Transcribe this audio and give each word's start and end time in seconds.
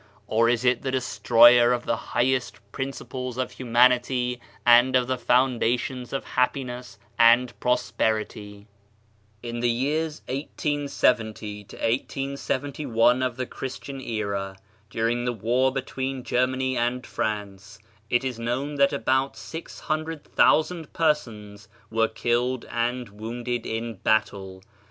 Or 0.25 0.49
is 0.49 0.65
it 0.65 0.81
the 0.81 0.89
destroyer 0.89 1.73
of 1.73 1.85
the 1.85 1.95
highest 1.95 2.57
prin 2.71 2.89
ciples 2.89 3.37
of 3.37 3.51
humanity 3.51 4.39
and 4.65 4.95
of 4.95 5.05
the 5.05 5.19
foundations 5.19 6.11
of 6.11 6.23
hap 6.23 6.55
piness 6.55 6.97
and 7.19 7.53
prosperity? 7.59 8.65
In 9.43 9.59
the 9.59 9.69
years 9.69 10.23
1870 10.27 11.65
1871 11.65 13.21
of 13.21 13.37
the 13.37 13.45
Christian 13.45 14.01
era, 14.01 14.57
during 14.89 15.25
the 15.25 15.33
war 15.33 15.71
between 15.71 16.23
Germany 16.23 16.75
and 16.75 17.05
France, 17.05 17.77
it 18.09 18.23
is 18.23 18.39
known 18.39 18.77
that 18.77 18.93
about 18.93 19.37
600,000 19.37 20.93
persons 20.93 21.67
were 21.91 22.07
killed 22.07 22.65
and 22.71 23.07
wounded 23.09 23.67
in 23.67 23.97
battle. 23.97 24.63